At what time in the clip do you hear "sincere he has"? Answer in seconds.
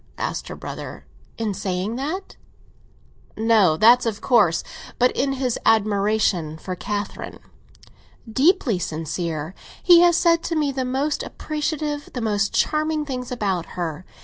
8.79-10.17